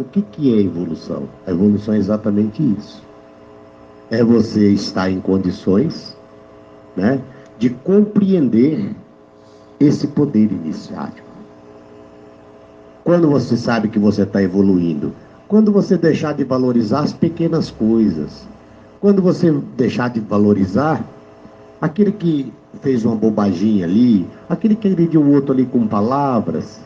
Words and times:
O 0.00 0.04
que, 0.04 0.22
que 0.22 0.54
é 0.54 0.62
evolução? 0.62 1.28
A 1.46 1.50
evolução 1.50 1.92
é 1.92 1.98
exatamente 1.98 2.62
isso. 2.62 3.02
É 4.10 4.24
você 4.24 4.70
estar 4.72 5.10
em 5.10 5.20
condições 5.20 6.16
né, 6.96 7.20
de 7.58 7.68
compreender 7.68 8.96
esse 9.78 10.06
poder 10.06 10.50
iniciático. 10.50 11.28
Quando 13.04 13.28
você 13.28 13.58
sabe 13.58 13.88
que 13.88 13.98
você 13.98 14.22
está 14.22 14.42
evoluindo? 14.42 15.12
Quando 15.46 15.70
você 15.70 15.98
deixar 15.98 16.32
de 16.32 16.44
valorizar 16.44 17.00
as 17.00 17.12
pequenas 17.12 17.70
coisas. 17.70 18.48
Quando 19.02 19.20
você 19.20 19.52
deixar 19.76 20.08
de 20.08 20.20
valorizar 20.20 21.04
aquele 21.78 22.12
que 22.12 22.50
fez 22.80 23.04
uma 23.04 23.16
bobaginha 23.16 23.84
ali, 23.84 24.26
aquele 24.48 24.76
que 24.76 24.88
agrediu 24.88 25.20
o 25.20 25.34
outro 25.34 25.52
ali 25.52 25.66
com 25.66 25.86
palavras, 25.86 26.80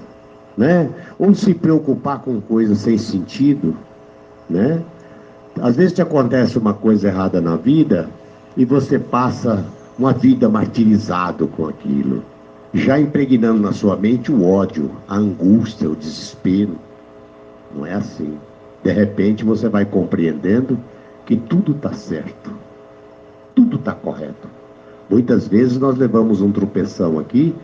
né? 0.56 0.88
Ou 1.18 1.34
se 1.34 1.54
preocupar 1.54 2.20
com 2.20 2.40
coisas 2.40 2.78
sem 2.78 2.96
sentido, 2.98 3.76
né? 4.48 4.80
Às 5.60 5.76
vezes 5.76 5.92
te 5.92 6.02
acontece 6.02 6.58
uma 6.58 6.74
coisa 6.74 7.08
errada 7.08 7.40
na 7.40 7.56
vida 7.56 8.08
e 8.56 8.64
você 8.64 8.98
passa 8.98 9.64
uma 9.98 10.12
vida 10.12 10.48
martirizado 10.48 11.46
com 11.46 11.68
aquilo, 11.68 12.24
já 12.72 12.98
impregnando 12.98 13.60
na 13.60 13.72
sua 13.72 13.96
mente 13.96 14.32
o 14.32 14.44
ódio, 14.44 14.90
a 15.08 15.16
angústia, 15.16 15.88
o 15.88 15.94
desespero. 15.94 16.76
Não 17.74 17.86
é 17.86 17.94
assim. 17.94 18.36
De 18.82 18.92
repente 18.92 19.44
você 19.44 19.68
vai 19.68 19.84
compreendendo 19.84 20.78
que 21.24 21.36
tudo 21.36 21.72
está 21.72 21.92
certo, 21.92 22.50
tudo 23.54 23.76
está 23.76 23.92
correto. 23.92 24.48
Muitas 25.08 25.46
vezes 25.46 25.78
nós 25.78 25.96
levamos 25.96 26.40
um 26.40 26.50
tropeção 26.50 27.18
aqui, 27.18 27.54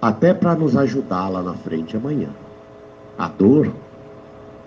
até 0.00 0.32
para 0.32 0.54
nos 0.54 0.76
ajudar 0.76 1.28
lá 1.28 1.42
na 1.42 1.54
frente 1.54 1.96
amanhã. 1.96 2.28
A 3.18 3.28
dor 3.28 3.72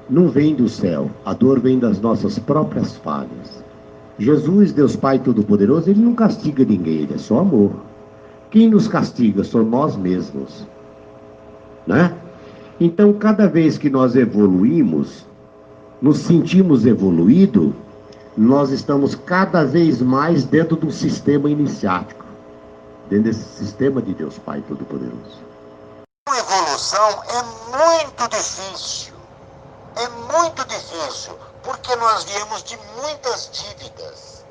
não 0.09 0.29
vem 0.29 0.53
do 0.53 0.69
céu, 0.69 1.09
a 1.25 1.33
dor 1.33 1.59
vem 1.59 1.79
das 1.79 1.99
nossas 1.99 2.37
próprias 2.37 2.95
falhas. 2.97 3.63
Jesus, 4.19 4.71
Deus 4.71 4.95
Pai 4.95 5.17
Todo-Poderoso, 5.17 5.89
ele 5.89 6.01
não 6.01 6.13
castiga 6.13 6.63
ninguém, 6.63 6.97
ele 6.97 7.15
é 7.15 7.17
só 7.17 7.39
amor. 7.39 7.71
Quem 8.51 8.69
nos 8.69 8.87
castiga 8.87 9.43
somos 9.43 9.71
nós 9.71 9.95
mesmos. 9.95 10.67
Né? 11.87 12.13
Então, 12.79 13.13
cada 13.13 13.47
vez 13.47 13.77
que 13.77 13.89
nós 13.89 14.15
evoluímos, 14.15 15.25
nos 16.01 16.19
sentimos 16.19 16.85
evoluído, 16.85 17.73
nós 18.37 18.71
estamos 18.71 19.15
cada 19.15 19.63
vez 19.63 20.01
mais 20.01 20.43
dentro 20.43 20.75
do 20.75 20.91
sistema 20.91 21.49
iniciático, 21.49 22.22
dentro 23.13 23.31
desse 23.31 23.57
sistema 23.59 24.01
de 24.01 24.11
Deus 24.15 24.39
Pai 24.39 24.63
Todo-Poderoso. 24.67 25.43
A 26.27 26.37
evolução 26.37 27.23
é 27.29 27.43
muito 27.77 28.27
difícil, 28.29 29.13
é 29.95 30.07
muito 30.09 30.65
difícil, 30.65 31.37
porque 31.61 31.95
nós 31.97 32.23
viemos 32.23 32.63
de 32.63 32.75
muitas 32.97 33.51
dívidas. 33.51 34.43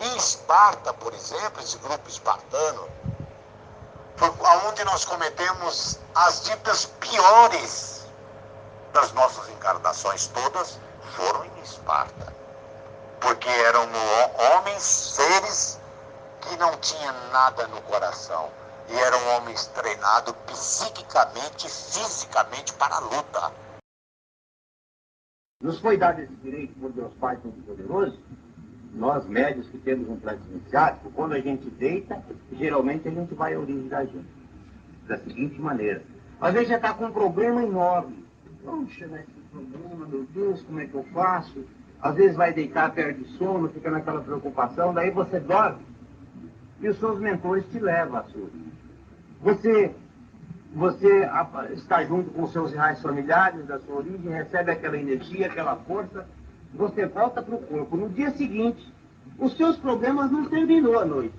Em 0.00 0.16
Esparta, 0.16 0.94
por 0.94 1.12
exemplo, 1.12 1.60
esse 1.62 1.76
grupo 1.78 2.08
espartano, 2.08 2.88
foi 4.16 4.32
onde 4.66 4.82
nós 4.84 5.04
cometemos 5.04 5.98
as 6.14 6.42
dívidas 6.42 6.86
piores 7.00 8.06
das 8.94 9.12
nossas 9.12 9.48
encarnações 9.50 10.28
todas, 10.28 10.78
foram 11.16 11.44
em 11.44 11.62
Esparta 11.62 12.32
porque 13.20 13.48
eram 13.48 13.88
homens, 14.52 14.82
seres 14.82 15.80
que 16.44 16.56
não 16.56 16.76
tinham 16.78 17.14
nada 17.32 17.66
no 17.68 17.80
coração. 17.82 18.50
E 18.88 18.94
eram 18.94 19.18
homens 19.36 19.66
treinados 19.68 20.34
psiquicamente 20.46 21.66
e 21.66 21.70
fisicamente 21.70 22.72
para 22.74 22.96
a 22.96 23.00
luta. 23.00 23.52
Nos 25.62 25.80
foi 25.80 25.96
dado 25.96 26.20
esse 26.20 26.34
direito 26.36 26.78
por 26.78 26.92
Deus 26.92 27.12
Pai 27.14 27.38
Todo-Poderoso, 27.38 28.20
nós 28.92 29.26
médios 29.26 29.68
que 29.70 29.78
temos 29.78 30.08
um 30.08 30.16
plano 30.16 30.40
iniciático, 30.50 31.10
quando 31.12 31.32
a 31.32 31.40
gente 31.40 31.68
deita, 31.70 32.22
geralmente 32.52 33.08
a 33.08 33.10
gente 33.10 33.34
vai 33.34 33.54
à 33.54 33.58
origem 33.58 33.88
da 33.88 34.04
gente. 34.04 34.44
Da 35.08 35.16
seguinte 35.18 35.60
maneira. 35.60 36.02
Às 36.40 36.52
vezes 36.52 36.68
já 36.68 36.76
está 36.76 36.92
com 36.92 37.06
um 37.06 37.12
problema 37.12 37.62
enorme. 37.62 38.24
Puxa, 38.62 39.06
né, 39.06 39.24
esse 39.28 39.40
problema, 39.48 40.06
meu 40.06 40.24
Deus, 40.24 40.62
como 40.62 40.80
é 40.80 40.86
que 40.86 40.94
eu 40.94 41.04
faço? 41.12 41.64
Às 42.00 42.14
vezes 42.14 42.36
vai 42.36 42.52
deitar, 42.52 42.92
perde 42.92 43.24
sono, 43.38 43.68
fica 43.70 43.90
naquela 43.90 44.20
preocupação, 44.20 44.92
daí 44.92 45.10
você 45.10 45.40
dorme 45.40 45.93
e 46.84 46.88
os 46.88 46.98
seus 46.98 47.18
mentores 47.18 47.64
te 47.70 47.78
levam 47.80 48.18
à 48.18 48.24
sua 48.24 48.46
Você, 49.40 49.94
você 50.74 51.26
está 51.72 52.04
junto 52.04 52.30
com 52.30 52.42
os 52.42 52.52
seus 52.52 52.72
reais 52.72 53.00
familiares 53.00 53.66
da 53.66 53.80
sua 53.80 53.96
origem, 53.96 54.30
recebe 54.30 54.70
aquela 54.70 54.98
energia, 54.98 55.46
aquela 55.46 55.76
força, 55.76 56.28
você 56.74 57.06
volta 57.06 57.42
para 57.42 57.54
o 57.54 57.62
corpo. 57.62 57.96
No 57.96 58.10
dia 58.10 58.30
seguinte, 58.32 58.92
os 59.38 59.56
seus 59.56 59.78
problemas 59.78 60.30
não 60.30 60.44
terminou 60.50 60.98
à 60.98 61.06
noite. 61.06 61.34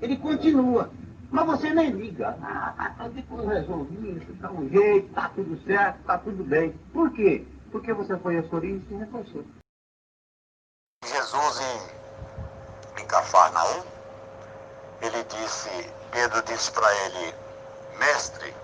Ele 0.00 0.16
continua. 0.16 0.90
Mas 1.30 1.44
você 1.44 1.74
nem 1.74 1.90
liga. 1.90 2.38
Ah, 2.40 2.72
tá, 2.96 3.04
tá 3.04 3.22
tudo 3.28 3.46
resolvido, 3.46 4.32
está 4.32 4.50
um 4.50 4.66
jeito, 4.70 5.08
está 5.08 5.28
tudo 5.28 5.62
certo, 5.66 6.00
está 6.00 6.16
tudo 6.16 6.42
bem. 6.44 6.72
Por 6.94 7.12
quê? 7.12 7.46
Porque 7.70 7.92
você 7.92 8.16
foi 8.16 8.38
à 8.38 8.42
sua 8.44 8.60
origem 8.60 8.78
e 8.78 8.88
se 8.88 8.94
reforçou. 8.94 9.44
Jesus 11.04 11.60
em, 11.60 13.02
em 13.02 13.06
Cafarnaum, 13.06 13.97
ele 15.00 15.24
disse, 15.24 15.92
Pedro 16.10 16.42
disse 16.42 16.70
para 16.72 16.92
ele, 17.04 17.34
mestre, 17.98 18.54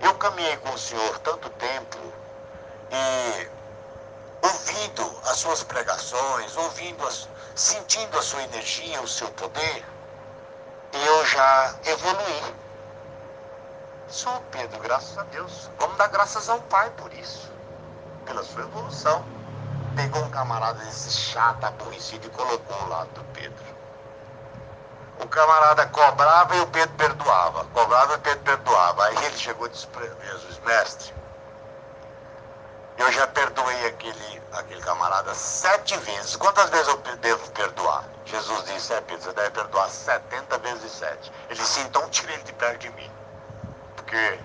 eu 0.00 0.14
caminhei 0.14 0.56
com 0.58 0.70
o 0.70 0.78
Senhor 0.78 1.18
tanto 1.20 1.48
tempo 1.50 1.98
e 2.90 3.48
ouvindo 4.42 5.20
as 5.26 5.38
suas 5.38 5.62
pregações, 5.62 6.56
ouvindo 6.56 7.06
as, 7.06 7.28
sentindo 7.54 8.18
a 8.18 8.22
sua 8.22 8.42
energia, 8.42 9.00
o 9.00 9.08
seu 9.08 9.28
poder, 9.32 9.84
eu 10.92 11.26
já 11.26 11.74
evoluí. 11.84 12.54
Sou 14.08 14.40
Pedro, 14.50 14.80
graças 14.80 15.16
a 15.18 15.22
Deus. 15.24 15.70
Vamos 15.78 15.96
dar 15.96 16.08
graças 16.08 16.48
ao 16.48 16.60
Pai 16.62 16.90
por 16.96 17.12
isso, 17.12 17.50
pela 18.24 18.42
sua 18.42 18.62
evolução 18.62 19.24
pegou 19.96 20.22
um 20.22 20.30
camarada 20.30 20.82
desse 20.84 21.10
chato, 21.10 21.64
aborrecido 21.64 22.26
e 22.26 22.30
colocou 22.30 22.76
ao 22.76 22.88
lado 22.88 23.10
do 23.10 23.24
Pedro. 23.32 23.64
O 25.20 25.28
camarada 25.28 25.86
cobrava 25.86 26.56
e 26.56 26.60
o 26.60 26.66
Pedro 26.68 26.94
perdoava. 26.96 27.64
Cobrava 27.66 28.14
e 28.14 28.16
o 28.16 28.20
Pedro 28.20 28.40
perdoava. 28.40 29.06
Aí 29.06 29.24
ele 29.26 29.36
chegou 29.36 29.66
e 29.66 29.70
disse 29.70 29.86
Jesus, 30.24 30.58
mestre, 30.64 31.14
eu 32.98 33.12
já 33.12 33.26
perdoei 33.28 33.86
aquele, 33.86 34.42
aquele 34.52 34.80
camarada 34.80 35.34
sete 35.34 35.96
vezes. 35.98 36.36
Quantas 36.36 36.70
vezes 36.70 36.88
eu 36.88 36.96
devo 37.16 37.50
perdoar? 37.52 38.04
Jesus 38.24 38.64
disse, 38.64 38.92
é 38.92 39.00
Pedro, 39.02 39.24
você 39.24 39.32
deve 39.32 39.50
perdoar 39.50 39.88
setenta 39.88 40.58
vezes 40.58 40.90
sete. 40.92 41.32
Ele 41.48 41.58
disse, 41.58 41.80
então 41.80 42.08
tira 42.08 42.32
ele 42.32 42.42
de 42.42 42.52
perto 42.54 42.78
de 42.78 42.90
mim. 42.90 43.10
Porque 43.96 44.40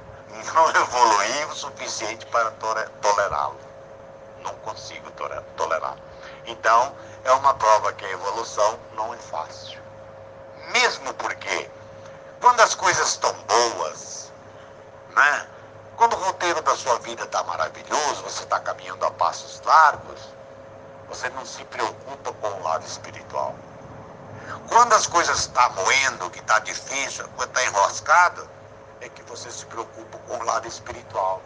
não 0.53 0.69
evoluí 0.75 1.45
o 1.45 1.55
suficiente 1.55 2.25
para 2.27 2.51
tolerá-lo 3.01 3.65
não 4.45 4.53
consigo 4.57 5.11
tolerar. 5.57 5.97
Então, 6.45 6.95
é 7.23 7.31
uma 7.31 7.53
prova 7.55 7.91
que 7.93 8.05
a 8.05 8.11
evolução 8.11 8.79
não 8.95 9.13
é 9.13 9.17
fácil. 9.17 9.84
Mesmo 10.71 11.13
porque, 11.15 11.69
quando 12.41 12.59
as 12.61 12.75
coisas 12.75 13.07
estão 13.09 13.33
boas, 13.33 14.31
né? 15.15 15.47
Quando 15.95 16.13
o 16.13 16.19
roteiro 16.19 16.61
da 16.61 16.75
sua 16.75 16.99
vida 16.99 17.23
está 17.23 17.43
maravilhoso, 17.43 18.23
você 18.23 18.43
está 18.43 18.59
caminhando 18.59 19.05
a 19.05 19.11
passos 19.11 19.61
largos, 19.63 20.19
você 21.07 21.29
não 21.29 21.45
se 21.45 21.63
preocupa 21.65 22.33
com 22.33 22.47
o 22.47 22.63
lado 22.63 22.85
espiritual. 22.85 23.55
Quando 24.67 24.93
as 24.93 25.07
coisas 25.07 25.39
estão 25.39 25.63
tá 25.63 25.69
moendo, 25.69 26.29
que 26.31 26.39
está 26.39 26.59
difícil, 26.59 27.27
quando 27.35 27.49
está 27.49 27.63
enroscado, 27.63 28.49
é 29.01 29.09
que 29.09 29.21
você 29.23 29.49
se 29.51 29.65
preocupa 29.67 30.17
com 30.27 30.37
o 30.37 30.43
lado 30.43 30.67
espiritual. 30.67 31.41